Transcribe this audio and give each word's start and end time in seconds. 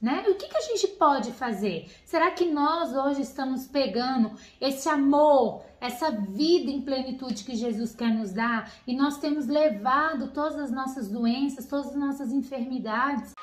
Né? 0.00 0.24
O 0.28 0.34
que, 0.36 0.46
que 0.46 0.56
a 0.56 0.60
gente 0.60 0.86
pode 0.88 1.32
fazer? 1.32 1.90
Será 2.04 2.30
que 2.30 2.44
nós 2.44 2.94
hoje 2.94 3.22
estamos 3.22 3.66
pegando 3.66 4.30
esse 4.60 4.88
amor, 4.88 5.64
essa 5.80 6.10
vida 6.10 6.70
em 6.70 6.82
plenitude 6.82 7.42
que 7.42 7.56
Jesus 7.56 7.96
quer 7.96 8.14
nos 8.14 8.32
dar 8.32 8.72
e 8.86 8.96
nós 8.96 9.18
temos 9.18 9.48
levado 9.48 10.28
todas 10.28 10.56
as 10.56 10.70
nossas 10.70 11.08
doenças, 11.08 11.66
todas 11.66 11.88
as 11.88 11.96
nossas 11.96 12.32
enfermidades? 12.32 13.34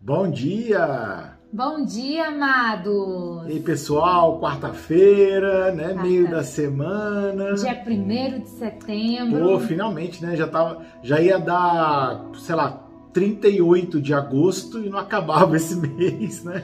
Bom 0.00 0.28
dia! 0.28 1.39
Bom 1.52 1.84
dia, 1.84 2.28
amados! 2.28 3.48
E 3.48 3.54
aí, 3.54 3.60
pessoal, 3.60 4.38
quarta-feira, 4.38 5.72
né? 5.72 5.88
Quarta. 5.88 6.02
Meio 6.02 6.30
da 6.30 6.44
semana. 6.44 7.54
Dia 7.54 7.82
1 7.84 8.38
de 8.38 8.48
setembro. 8.50 9.40
Pô, 9.40 9.58
finalmente, 9.58 10.24
né? 10.24 10.36
Já, 10.36 10.46
tava, 10.46 10.84
já 11.02 11.20
ia 11.20 11.40
dar, 11.40 12.24
sei 12.34 12.54
lá, 12.54 12.86
38 13.12 14.00
de 14.00 14.14
agosto 14.14 14.78
e 14.78 14.88
não 14.88 15.00
acabava 15.00 15.56
esse 15.58 15.74
mês, 15.74 16.44
né? 16.44 16.62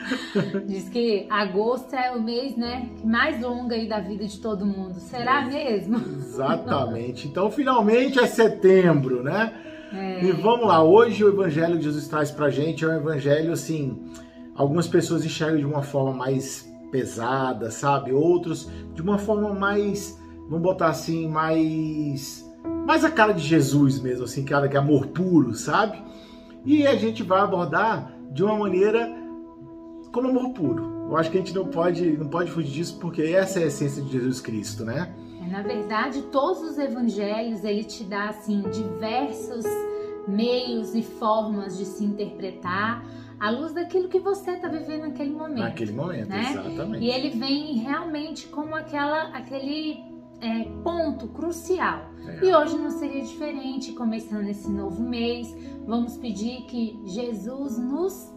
Diz 0.66 0.88
que 0.88 1.26
agosto 1.28 1.94
é 1.94 2.10
o 2.12 2.22
mês, 2.22 2.56
né, 2.56 2.88
mais 3.04 3.38
longo 3.42 3.74
aí 3.74 3.86
da 3.86 4.00
vida 4.00 4.26
de 4.26 4.40
todo 4.40 4.64
mundo. 4.64 4.94
Será 5.00 5.42
é, 5.42 5.48
mesmo? 5.50 5.98
Exatamente. 5.98 7.28
Então, 7.28 7.50
finalmente 7.50 8.18
é 8.18 8.26
setembro, 8.26 9.22
né? 9.22 9.52
É. 9.94 10.24
E 10.24 10.32
vamos 10.32 10.66
lá, 10.66 10.82
hoje 10.82 11.22
o 11.24 11.28
evangelho 11.28 11.76
que 11.76 11.84
Jesus 11.84 12.08
traz 12.08 12.30
pra 12.30 12.50
gente 12.50 12.84
é 12.84 12.88
um 12.88 12.96
evangelho 12.96 13.52
assim, 13.52 14.12
algumas 14.54 14.88
pessoas 14.88 15.24
enxergam 15.24 15.58
de 15.58 15.64
uma 15.64 15.82
forma 15.82 16.12
mais 16.12 16.68
pesada, 16.90 17.70
sabe? 17.70 18.12
Outros 18.12 18.68
de 18.92 19.02
uma 19.02 19.18
forma 19.18 19.52
mais, 19.52 20.18
vamos 20.48 20.62
botar 20.62 20.88
assim, 20.88 21.28
mais 21.28 22.44
mais 22.86 23.04
a 23.04 23.10
cara 23.10 23.32
de 23.32 23.42
Jesus 23.42 24.00
mesmo, 24.00 24.24
assim, 24.24 24.44
cara 24.44 24.68
que 24.68 24.76
é 24.76 24.80
amor 24.80 25.06
puro, 25.08 25.54
sabe? 25.54 26.02
E 26.64 26.86
a 26.86 26.94
gente 26.96 27.22
vai 27.22 27.40
abordar 27.40 28.12
de 28.32 28.42
uma 28.42 28.58
maneira 28.58 29.10
como 30.12 30.28
amor 30.28 30.50
puro. 30.50 30.93
Eu 31.08 31.16
acho 31.16 31.30
que 31.30 31.36
a 31.36 31.40
gente 31.40 31.54
não 31.54 31.66
pode, 31.66 32.16
não 32.16 32.28
pode 32.28 32.50
fugir 32.50 32.72
disso 32.72 32.98
porque 32.98 33.22
essa 33.22 33.60
é 33.60 33.64
a 33.64 33.66
essência 33.66 34.02
de 34.02 34.10
Jesus 34.10 34.40
Cristo, 34.40 34.84
né? 34.84 35.14
É, 35.42 35.50
na 35.50 35.62
verdade, 35.62 36.22
todos 36.32 36.62
os 36.62 36.78
evangelhos 36.78 37.62
ele 37.62 37.84
te 37.84 38.04
dá 38.04 38.30
assim 38.30 38.62
diversos 38.70 39.64
meios 40.26 40.94
e 40.94 41.02
formas 41.02 41.76
de 41.76 41.84
se 41.84 42.04
interpretar 42.04 43.04
à 43.38 43.50
luz 43.50 43.72
daquilo 43.74 44.08
que 44.08 44.18
você 44.18 44.52
está 44.52 44.68
vivendo 44.68 45.02
naquele 45.02 45.32
momento. 45.32 45.58
Naquele 45.58 45.92
momento, 45.92 46.28
né? 46.28 46.50
exatamente. 46.50 47.04
E 47.04 47.10
ele 47.10 47.30
vem 47.30 47.76
realmente 47.76 48.46
como 48.46 48.74
aquela, 48.74 49.28
aquele 49.28 50.02
é, 50.40 50.64
ponto 50.82 51.28
crucial. 51.28 52.10
É. 52.26 52.46
E 52.46 52.54
hoje 52.54 52.76
não 52.78 52.90
seria 52.90 53.22
diferente, 53.22 53.92
começando 53.92 54.48
esse 54.48 54.70
novo 54.70 55.02
mês, 55.02 55.54
vamos 55.86 56.16
pedir 56.16 56.62
que 56.62 56.98
Jesus 57.04 57.78
nos 57.78 58.33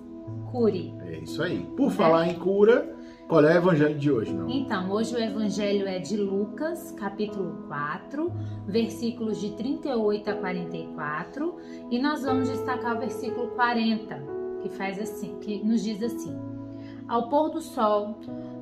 cure. 0.57 0.93
É 1.05 1.19
isso 1.19 1.41
aí. 1.43 1.63
Por 1.77 1.91
falar 1.91 2.27
em 2.27 2.33
cura, 2.39 2.95
qual 3.27 3.45
é 3.45 3.53
o 3.53 3.57
evangelho 3.57 3.97
de 3.97 4.11
hoje, 4.11 4.33
não? 4.33 4.49
Então, 4.49 4.91
hoje 4.91 5.15
o 5.15 5.19
evangelho 5.19 5.87
é 5.87 5.99
de 5.99 6.17
Lucas, 6.17 6.91
capítulo 6.91 7.63
4, 7.67 8.31
versículos 8.65 9.39
de 9.39 9.51
38 9.51 10.29
a 10.31 10.33
44, 10.35 11.55
e 11.91 11.99
nós 11.99 12.23
vamos 12.23 12.49
destacar 12.49 12.95
o 12.95 12.99
versículo 12.99 13.49
40, 13.49 14.23
que 14.61 14.69
faz 14.69 14.99
assim, 14.99 15.37
que 15.39 15.63
nos 15.63 15.83
diz 15.83 16.01
assim: 16.01 16.35
Ao 17.07 17.29
pôr 17.29 17.49
do 17.49 17.61
sol, 17.61 18.15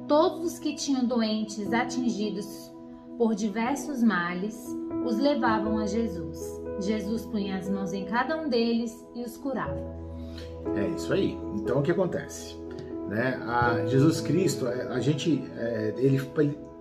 todos 0.07 0.53
os 0.53 0.59
que 0.59 0.75
tinham 0.75 1.05
doentes 1.05 1.71
atingidos 1.71 2.73
por 3.17 3.33
diversos 3.33 4.03
males 4.03 4.75
os 5.05 5.17
levavam 5.17 5.77
a 5.77 5.85
Jesus. 5.85 6.61
Jesus 6.81 7.25
punha 7.25 7.57
as 7.57 7.69
mãos 7.69 7.93
em 7.93 8.03
cada 8.03 8.35
um 8.35 8.49
deles 8.49 9.07
e 9.15 9.23
os 9.23 9.37
curava. 9.37 10.04
É 10.75 10.87
isso 10.95 11.13
aí. 11.13 11.37
Então 11.55 11.79
o 11.79 11.81
que 11.81 11.91
acontece? 11.91 12.55
Né? 13.07 13.39
A 13.45 13.85
Jesus 13.85 14.19
Cristo, 14.21 14.67
é, 14.67 14.87
a 14.87 14.99
gente, 14.99 15.43
é, 15.57 15.93
ele, 15.97 16.21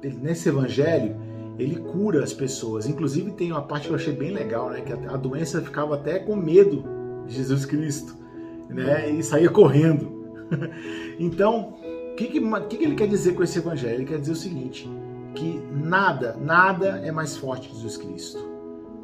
ele, 0.03 0.19
nesse 0.23 0.49
evangelho, 0.49 1.15
ele 1.59 1.77
cura 1.77 2.25
as 2.25 2.33
pessoas. 2.33 2.87
Inclusive 2.87 3.33
tem 3.33 3.53
uma 3.53 3.63
parte 3.63 3.87
que 3.87 3.93
eu 3.93 3.97
achei 3.97 4.13
bem 4.13 4.31
legal, 4.31 4.71
né? 4.71 4.81
Que 4.81 4.93
a, 4.93 5.17
doença 5.17 5.61
ficava 5.61 5.95
até 5.95 6.19
com 6.19 6.35
medo 6.35 6.85
de 7.27 7.35
Jesus 7.35 7.65
Cristo, 7.67 8.17
né? 8.69 9.11
E 9.11 9.23
saía 9.23 9.51
correndo. 9.51 10.25
então, 11.19 11.75
o 12.13 12.17
que, 12.17 12.27
que, 12.27 12.41
que, 12.41 12.85
ele 12.85 12.95
quer 12.95 13.09
dizer 13.09 13.35
com 13.35 13.43
esse 13.43 13.59
evangelho? 13.59 13.95
Ele 13.95 14.05
quer 14.05 14.19
dizer 14.19 14.33
o 14.33 14.37
seguinte: 14.37 14.91
que 15.35 15.61
nada, 15.73 16.37
nada 16.41 17.01
é 17.05 17.13
mais 17.13 17.37
forte 17.37 17.69
que 17.69 17.75
Jesus 17.75 17.97
Cristo. 17.97 18.54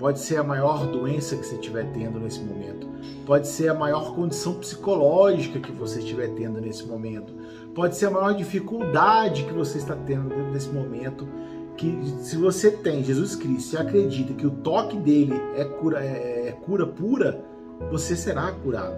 Pode 0.01 0.19
ser 0.21 0.39
a 0.39 0.43
maior 0.43 0.87
doença 0.87 1.37
que 1.37 1.47
você 1.47 1.57
estiver 1.57 1.93
tendo 1.93 2.19
nesse 2.19 2.41
momento. 2.41 2.89
Pode 3.27 3.47
ser 3.47 3.69
a 3.69 3.75
maior 3.75 4.15
condição 4.15 4.55
psicológica 4.55 5.61
que 5.61 5.71
você 5.71 5.99
estiver 5.99 6.31
tendo 6.31 6.59
nesse 6.59 6.87
momento. 6.87 7.35
Pode 7.75 7.97
ser 7.97 8.07
a 8.07 8.11
maior 8.11 8.33
dificuldade 8.35 9.45
que 9.45 9.53
você 9.53 9.77
está 9.77 9.95
tendo 9.95 10.35
nesse 10.53 10.71
momento. 10.71 11.29
Que 11.77 12.01
se 12.23 12.39
você 12.39 12.71
tem 12.71 13.05
Jesus 13.05 13.37
Cristo 13.37 13.75
e 13.75 13.77
acredita 13.77 14.33
que 14.33 14.47
o 14.47 14.51
toque 14.51 14.97
dele 14.97 15.35
é 15.55 15.67
cura, 15.67 16.03
é, 16.03 16.49
é 16.49 16.53
cura 16.53 16.87
pura, 16.87 17.45
você 17.91 18.17
será 18.17 18.51
curado. 18.53 18.97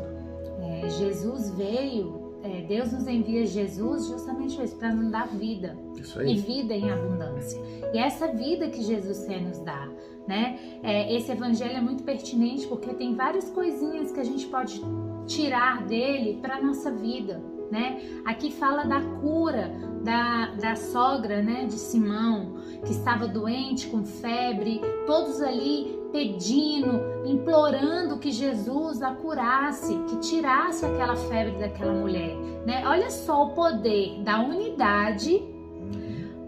É, 0.60 0.88
Jesus 0.88 1.50
veio 1.50 2.31
é, 2.42 2.62
Deus 2.62 2.92
nos 2.92 3.06
envia 3.06 3.46
Jesus 3.46 4.06
justamente 4.06 4.56
para 4.76 4.92
nos 4.92 5.10
dar 5.10 5.28
vida 5.28 5.76
e 6.24 6.36
vida 6.36 6.74
em 6.74 6.90
abundância. 6.90 7.60
E 7.92 7.98
é 7.98 8.02
essa 8.02 8.28
vida 8.28 8.68
que 8.68 8.82
Jesus 8.82 9.24
quer 9.24 9.40
nos 9.40 9.58
dar, 9.60 9.88
né? 10.26 10.58
É, 10.82 11.14
esse 11.14 11.30
evangelho 11.30 11.76
é 11.76 11.80
muito 11.80 12.02
pertinente 12.02 12.66
porque 12.66 12.92
tem 12.94 13.14
várias 13.14 13.48
coisinhas 13.50 14.10
que 14.10 14.20
a 14.20 14.24
gente 14.24 14.46
pode 14.46 14.80
tirar 15.26 15.86
dele 15.86 16.38
para 16.40 16.60
nossa 16.60 16.90
vida, 16.90 17.40
né? 17.70 18.00
Aqui 18.24 18.50
fala 18.50 18.84
da 18.84 19.00
cura 19.20 19.70
da, 20.02 20.46
da 20.56 20.74
sogra, 20.74 21.40
né, 21.42 21.64
de 21.64 21.74
Simão, 21.74 22.54
que 22.84 22.90
estava 22.90 23.28
doente 23.28 23.86
com 23.86 24.04
febre, 24.04 24.80
todos 25.06 25.40
ali 25.40 25.96
pedindo, 26.12 27.00
implorando 27.24 28.01
que 28.22 28.30
Jesus 28.30 29.02
a 29.02 29.10
curasse, 29.16 29.98
que 30.08 30.16
tirasse 30.18 30.86
aquela 30.86 31.16
febre 31.16 31.58
daquela 31.58 31.92
mulher, 31.92 32.36
né? 32.64 32.84
Olha 32.86 33.10
só 33.10 33.46
o 33.46 33.50
poder 33.50 34.22
da 34.22 34.40
unidade 34.40 35.42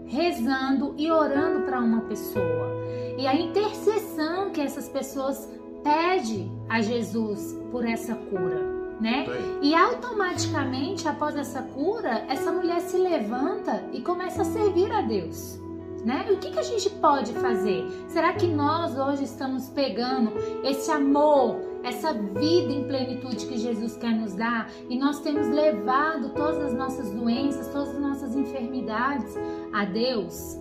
rezando 0.05 0.95
e 0.97 1.11
orando 1.11 1.65
para 1.65 1.81
uma 1.81 2.01
pessoa. 2.01 2.73
E 3.17 3.27
a 3.27 3.35
intercessão 3.35 4.51
que 4.51 4.61
essas 4.61 4.87
pessoas 4.87 5.51
pedem 5.83 6.49
a 6.69 6.81
Jesus 6.81 7.53
por 7.71 7.85
essa 7.85 8.15
cura, 8.15 8.61
né? 9.01 9.25
E 9.61 9.75
automaticamente 9.75 11.09
após 11.09 11.35
essa 11.35 11.61
cura, 11.61 12.25
essa 12.29 12.53
mulher 12.53 12.79
se 12.79 12.97
levanta 12.97 13.83
e 13.91 13.99
começa 14.01 14.43
a 14.43 14.45
servir 14.45 14.89
a 14.93 15.01
Deus 15.01 15.64
né? 16.05 16.27
O 16.31 16.37
que, 16.37 16.51
que 16.51 16.59
a 16.59 16.63
gente 16.63 16.87
pode 16.91 17.33
fazer? 17.33 17.83
Será 18.07 18.33
que 18.33 18.45
nós 18.45 18.95
hoje 18.95 19.23
estamos 19.23 19.69
pegando 19.69 20.31
esse 20.63 20.91
amor, 20.91 21.59
essa 21.83 22.13
vida 22.13 22.71
em 22.71 22.87
plenitude 22.87 23.47
que 23.47 23.57
Jesus 23.57 23.97
quer 23.97 24.11
nos 24.11 24.35
dar 24.35 24.69
e 24.87 24.97
nós 24.99 25.19
temos 25.21 25.47
levado 25.47 26.29
todas 26.35 26.61
as 26.61 26.73
nossas 26.73 27.09
doenças, 27.09 27.67
todas 27.69 27.89
as 27.89 27.99
nossas 27.99 28.35
enfermidades 28.35 29.35
a 29.73 29.83
Deus? 29.83 30.59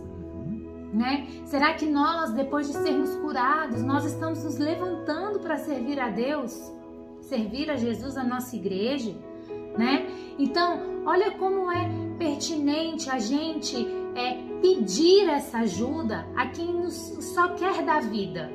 Né? 0.94 1.26
Será 1.44 1.74
que 1.74 1.86
nós, 1.86 2.32
depois 2.32 2.68
de 2.68 2.72
sermos 2.72 3.14
curados, 3.16 3.82
nós 3.82 4.06
estamos 4.06 4.42
nos 4.44 4.56
levantando 4.56 5.40
para 5.40 5.58
servir 5.58 6.00
a 6.00 6.08
Deus? 6.08 6.72
Servir 7.20 7.70
a 7.70 7.76
Jesus, 7.76 8.16
a 8.16 8.24
nossa 8.24 8.56
igreja? 8.56 9.14
Né? 9.76 10.06
Então, 10.38 11.02
olha 11.04 11.32
como 11.32 11.70
é 11.70 11.90
pertinente 12.16 13.10
a 13.10 13.18
gente 13.18 13.84
é, 14.14 14.34
pedir 14.60 15.28
essa 15.28 15.58
ajuda 15.58 16.26
a 16.36 16.46
quem 16.46 16.72
nos 16.72 16.94
só 16.94 17.48
quer 17.54 17.84
dar 17.84 18.02
vida, 18.02 18.50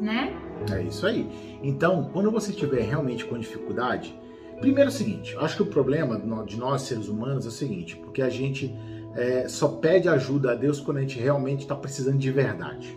né? 0.00 0.34
É 0.70 0.82
isso 0.82 1.06
aí. 1.06 1.26
Então, 1.62 2.10
quando 2.12 2.30
você 2.30 2.50
estiver 2.50 2.82
realmente 2.82 3.24
com 3.24 3.38
dificuldade, 3.38 4.18
primeiro 4.60 4.90
é 4.90 4.92
o 4.92 4.94
seguinte, 4.94 5.36
acho 5.38 5.56
que 5.56 5.62
o 5.62 5.66
problema 5.66 6.18
de 6.44 6.58
nós 6.58 6.82
seres 6.82 7.08
humanos 7.08 7.46
é 7.46 7.48
o 7.48 7.52
seguinte, 7.52 7.96
porque 7.96 8.20
a 8.20 8.28
gente 8.28 8.74
é, 9.14 9.48
só 9.48 9.68
pede 9.68 10.08
ajuda 10.08 10.52
a 10.52 10.54
Deus 10.54 10.80
quando 10.80 10.98
a 10.98 11.00
gente 11.00 11.18
realmente 11.18 11.60
está 11.60 11.74
precisando 11.74 12.18
de 12.18 12.30
verdade. 12.30 12.96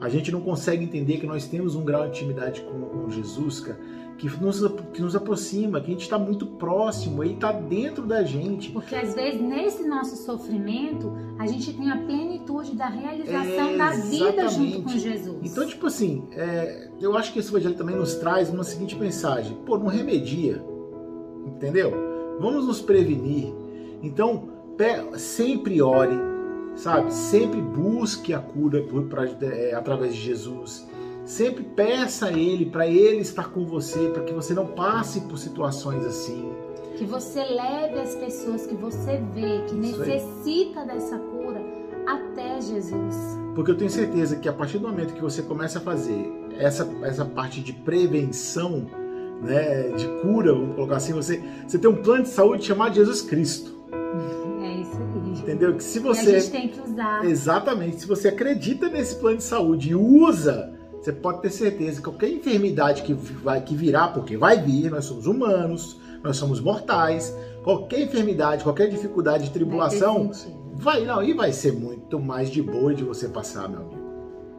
A 0.00 0.08
gente 0.08 0.32
não 0.32 0.40
consegue 0.40 0.84
entender 0.84 1.18
que 1.18 1.26
nós 1.26 1.46
temos 1.46 1.76
um 1.76 1.84
grau 1.84 2.02
de 2.02 2.08
intimidade 2.08 2.60
com, 2.62 2.80
com 2.80 3.10
Jesus, 3.10 3.60
cara, 3.60 3.78
que 4.18 4.28
nos, 4.40 4.66
que 4.92 5.02
nos 5.02 5.16
aproxima, 5.16 5.80
que 5.80 5.86
a 5.86 5.90
gente 5.90 6.02
está 6.02 6.18
muito 6.18 6.46
próximo, 6.46 7.24
ele 7.24 7.34
está 7.34 7.52
dentro 7.52 8.06
da 8.06 8.22
gente. 8.22 8.70
Porque 8.70 8.94
às 8.94 9.14
vezes 9.14 9.40
nesse 9.40 9.86
nosso 9.86 10.16
sofrimento 10.16 11.12
a 11.38 11.46
gente 11.46 11.72
tem 11.72 11.90
a 11.90 11.96
plenitude 11.96 12.74
da 12.76 12.86
realização 12.86 13.70
é, 13.70 13.76
da 13.76 13.90
vida 13.90 14.48
junto 14.48 14.82
com 14.82 14.90
Jesus. 14.90 15.38
Então, 15.42 15.66
tipo 15.66 15.86
assim, 15.86 16.24
é, 16.32 16.88
eu 17.00 17.16
acho 17.16 17.32
que 17.32 17.38
esse 17.38 17.48
evangelho 17.48 17.74
também 17.74 17.96
nos 17.96 18.14
traz 18.14 18.48
uma 18.50 18.64
seguinte 18.64 18.96
mensagem: 18.96 19.56
pô, 19.66 19.76
não 19.76 19.86
remedia, 19.86 20.64
entendeu? 21.46 21.92
Vamos 22.40 22.66
nos 22.66 22.80
prevenir. 22.80 23.52
Então, 24.02 24.48
sempre 25.16 25.80
ore, 25.80 26.16
sabe? 26.74 27.12
Sempre 27.12 27.60
busque 27.60 28.32
a 28.32 28.38
cura 28.38 28.82
por, 28.82 29.04
pra, 29.04 29.26
é, 29.26 29.74
através 29.74 30.14
de 30.14 30.20
Jesus 30.20 30.86
Sempre 31.32 31.64
peça 31.64 32.26
a 32.26 32.32
Ele 32.32 32.66
para 32.66 32.86
Ele 32.86 33.20
estar 33.20 33.48
com 33.48 33.64
você, 33.64 34.10
para 34.10 34.22
que 34.22 34.34
você 34.34 34.52
não 34.52 34.66
passe 34.66 35.22
por 35.22 35.38
situações 35.38 36.04
assim. 36.04 36.52
Que 36.98 37.06
você 37.06 37.42
leve 37.42 37.98
as 38.00 38.14
pessoas 38.14 38.66
que 38.66 38.74
você 38.74 39.18
vê 39.32 39.62
que 39.66 39.74
Isso 39.74 39.98
necessita 39.98 40.80
aí. 40.80 40.88
dessa 40.88 41.18
cura 41.18 41.58
até 42.06 42.60
Jesus. 42.60 43.16
Porque 43.54 43.70
eu 43.70 43.76
tenho 43.78 43.90
certeza 43.90 44.36
que 44.36 44.46
a 44.46 44.52
partir 44.52 44.76
do 44.76 44.86
momento 44.86 45.14
que 45.14 45.22
você 45.22 45.40
começa 45.40 45.78
a 45.78 45.80
fazer 45.80 46.30
essa, 46.58 46.86
essa 47.02 47.24
parte 47.24 47.62
de 47.62 47.72
prevenção, 47.72 48.86
né, 49.40 49.88
de 49.96 50.06
cura, 50.20 50.52
vamos 50.52 50.74
colocar 50.74 50.96
assim, 50.96 51.14
você, 51.14 51.42
você 51.66 51.78
tem 51.78 51.88
um 51.88 52.02
plano 52.02 52.24
de 52.24 52.28
saúde 52.28 52.66
chamado 52.66 52.94
Jesus 52.94 53.22
Cristo. 53.22 53.74
É 54.62 54.80
isso 54.82 54.98
aí. 54.98 55.40
Entendeu? 55.40 55.74
Que 55.76 55.82
se 55.82 55.98
você. 55.98 56.30
E 56.30 56.36
a 56.36 56.40
gente 56.40 56.52
tem 56.52 56.68
que 56.68 56.78
usar. 56.78 57.24
Exatamente. 57.24 58.00
Se 58.00 58.06
você 58.06 58.28
acredita 58.28 58.90
nesse 58.90 59.16
plano 59.16 59.38
de 59.38 59.44
saúde 59.44 59.92
e 59.92 59.94
usa, 59.94 60.81
você 61.02 61.12
pode 61.12 61.42
ter 61.42 61.50
certeza 61.50 61.96
que 61.96 62.04
qualquer 62.04 62.30
enfermidade 62.30 63.02
que, 63.02 63.12
vai, 63.12 63.60
que 63.60 63.74
virá, 63.74 64.06
porque 64.06 64.36
vai 64.36 64.62
vir, 64.62 64.88
nós 64.88 65.04
somos 65.04 65.26
humanos, 65.26 66.00
nós 66.22 66.36
somos 66.36 66.60
mortais, 66.60 67.36
qualquer 67.64 68.02
enfermidade, 68.02 68.62
qualquer 68.62 68.88
dificuldade, 68.88 69.50
tribulação, 69.50 70.30
vai, 70.74 71.04
não, 71.04 71.20
e 71.20 71.32
vai 71.32 71.52
ser 71.52 71.72
muito 71.72 72.20
mais 72.20 72.50
de 72.50 72.62
boa 72.62 72.94
de 72.94 73.02
você 73.02 73.28
passar, 73.28 73.68
meu 73.68 73.80
amigo. 73.80 74.02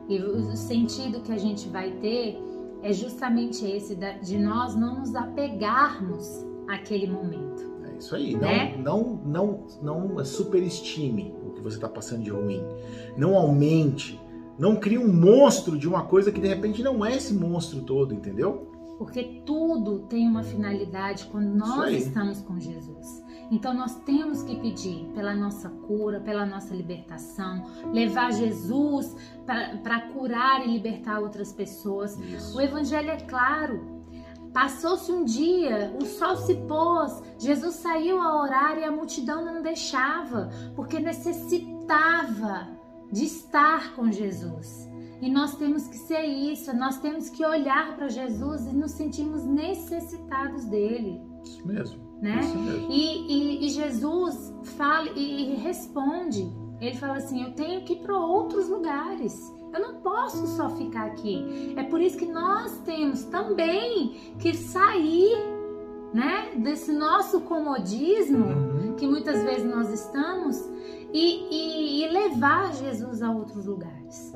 E 0.09 0.21
o 0.21 0.57
sentido 0.57 1.21
que 1.21 1.31
a 1.31 1.37
gente 1.37 1.69
vai 1.69 1.91
ter 1.91 2.37
é 2.81 2.91
justamente 2.91 3.65
esse 3.65 3.95
de 3.95 4.37
nós 4.37 4.75
não 4.75 4.99
nos 4.99 5.15
apegarmos 5.15 6.45
àquele 6.67 7.07
momento. 7.07 7.71
É 7.89 7.97
isso 7.97 8.13
aí. 8.13 8.35
Né? 8.35 8.75
Não, 8.77 9.21
não, 9.25 9.65
não, 9.81 10.07
não 10.09 10.25
superestime 10.25 11.33
o 11.41 11.51
que 11.51 11.61
você 11.61 11.77
está 11.77 11.87
passando 11.87 12.21
de 12.21 12.31
ruim. 12.31 12.61
Não 13.15 13.37
aumente. 13.37 14.19
Não 14.57 14.75
crie 14.75 14.97
um 14.97 15.11
monstro 15.11 15.77
de 15.77 15.87
uma 15.87 16.05
coisa 16.05 16.31
que 16.31 16.39
de 16.39 16.47
repente 16.47 16.83
não 16.83 17.03
é 17.03 17.15
esse 17.15 17.33
monstro 17.33 17.81
todo, 17.81 18.13
entendeu? 18.13 18.71
Porque 18.97 19.41
tudo 19.45 19.99
tem 20.07 20.27
uma 20.27 20.43
finalidade 20.43 21.25
quando 21.31 21.47
nós 21.47 21.93
estamos 21.93 22.41
com 22.41 22.59
Jesus. 22.59 23.23
Então 23.51 23.73
nós 23.73 23.95
temos 24.01 24.43
que 24.43 24.55
pedir 24.55 25.05
pela 25.13 25.35
nossa 25.35 25.69
cura, 25.69 26.19
pela 26.19 26.45
nossa 26.45 26.73
libertação, 26.73 27.65
levar 27.91 28.31
Jesus 28.31 29.15
para 29.45 30.01
curar 30.13 30.65
e 30.65 30.71
libertar 30.71 31.19
outras 31.19 31.51
pessoas. 31.51 32.17
Isso. 32.19 32.57
O 32.57 32.61
evangelho 32.61 33.09
é 33.09 33.17
claro. 33.17 34.03
Passou-se 34.53 35.11
um 35.11 35.25
dia, 35.25 35.95
o 35.99 36.05
sol 36.05 36.35
se 36.37 36.53
pôs, 36.53 37.23
Jesus 37.39 37.75
saiu 37.75 38.21
a 38.21 38.39
orar 38.39 38.77
e 38.77 38.83
a 38.83 38.91
multidão 38.91 39.43
não 39.43 39.63
deixava, 39.63 40.49
porque 40.75 40.99
necessitava 40.99 42.67
de 43.11 43.25
estar 43.25 43.95
com 43.95 44.11
Jesus. 44.11 44.89
E 45.21 45.29
nós 45.29 45.55
temos 45.55 45.87
que 45.87 45.97
ser 45.97 46.23
isso, 46.23 46.75
nós 46.75 46.97
temos 46.99 47.29
que 47.29 47.45
olhar 47.45 47.95
para 47.95 48.09
Jesus 48.09 48.65
e 48.65 48.73
nos 48.73 48.91
sentirmos 48.91 49.45
necessitados 49.45 50.65
dele. 50.65 51.21
Isso 51.43 51.65
mesmo 51.65 52.03
né? 52.23 52.39
E, 52.89 53.27
e, 53.27 53.65
e, 53.65 53.69
Jesus 53.69 54.55
fala 54.77 55.09
e, 55.13 55.51
e 55.51 55.55
responde. 55.55 56.49
Ele 56.79 56.95
fala 56.95 57.17
assim: 57.17 57.43
Eu 57.43 57.51
tenho 57.51 57.83
que 57.83 57.93
ir 57.93 57.99
para 57.99 58.17
outros 58.17 58.69
lugares. 58.69 59.53
Eu 59.73 59.81
não 59.81 59.95
posso 60.01 60.47
só 60.47 60.69
ficar 60.69 61.07
aqui. 61.07 61.73
É 61.75 61.83
por 61.83 61.99
isso 61.99 62.17
que 62.17 62.25
nós 62.25 62.77
temos 62.85 63.25
também 63.25 64.35
que 64.39 64.55
sair, 64.55 65.35
né, 66.13 66.51
desse 66.55 66.93
nosso 66.93 67.41
comodismo 67.41 68.45
uhum. 68.45 68.95
que 68.95 69.05
muitas 69.05 69.43
vezes 69.43 69.65
nós 69.65 69.91
estamos 69.91 70.63
e, 71.13 71.47
e, 71.51 72.03
e 72.03 72.09
levar 72.09 72.73
Jesus 72.73 73.21
a 73.21 73.31
outros 73.31 73.65
lugares 73.65 74.33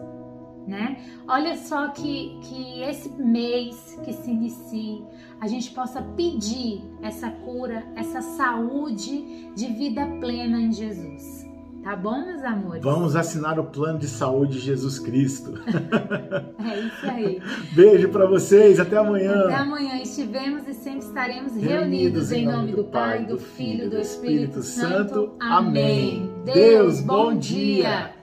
né? 0.67 0.97
Olha 1.27 1.55
só 1.55 1.87
que, 1.87 2.37
que 2.43 2.81
esse 2.83 3.09
mês 3.09 3.97
que 4.03 4.11
se 4.11 4.29
inicie, 4.29 5.03
a 5.39 5.47
gente 5.47 5.71
possa 5.71 6.01
pedir 6.01 6.83
essa 7.01 7.31
cura, 7.31 7.83
essa 7.95 8.21
saúde 8.21 9.49
de 9.55 9.67
vida 9.67 10.05
plena 10.19 10.59
em 10.59 10.73
Jesus. 10.73 11.47
Tá 11.83 11.95
bom, 11.95 12.25
meus 12.25 12.43
amores? 12.43 12.83
Vamos 12.83 13.15
assinar 13.15 13.57
o 13.57 13.63
plano 13.63 13.97
de 13.97 14.09
saúde 14.09 14.53
de 14.53 14.59
Jesus 14.59 14.99
Cristo. 14.99 15.53
é 16.59 16.79
isso 16.81 17.05
aí. 17.05 17.41
Beijo 17.71 18.09
para 18.09 18.25
vocês, 18.25 18.77
até 18.77 18.97
amanhã. 18.97 19.45
Até 19.45 19.55
amanhã. 19.55 20.01
Estivemos 20.01 20.67
e 20.67 20.73
sempre 20.73 21.07
estaremos 21.07 21.53
reunidos, 21.53 22.29
reunidos 22.29 22.31
em 22.33 22.45
nome 22.45 22.73
do 22.73 22.83
Pai, 22.83 23.25
do 23.25 23.37
Filho 23.37 23.85
e 23.85 23.89
do 23.89 24.01
Espírito, 24.01 24.59
Espírito 24.59 24.63
Santo. 24.63 25.13
Santo. 25.13 25.35
Amém. 25.39 26.26
Deus, 26.53 27.01
bom 27.01 27.35
dia. 27.35 28.16